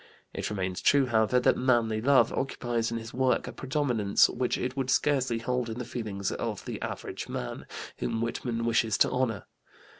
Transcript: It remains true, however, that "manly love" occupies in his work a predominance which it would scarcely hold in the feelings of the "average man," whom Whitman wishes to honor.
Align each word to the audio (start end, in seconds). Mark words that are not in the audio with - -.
It 0.33 0.49
remains 0.49 0.81
true, 0.81 1.05
however, 1.05 1.39
that 1.39 1.55
"manly 1.57 2.01
love" 2.01 2.33
occupies 2.33 2.89
in 2.91 2.97
his 2.97 3.13
work 3.13 3.45
a 3.47 3.51
predominance 3.51 4.27
which 4.29 4.57
it 4.57 4.75
would 4.75 4.89
scarcely 4.89 5.37
hold 5.37 5.69
in 5.69 5.77
the 5.77 5.85
feelings 5.85 6.31
of 6.31 6.65
the 6.65 6.81
"average 6.81 7.29
man," 7.29 7.67
whom 7.97 8.19
Whitman 8.19 8.65
wishes 8.65 8.97
to 8.97 9.11
honor. 9.11 9.45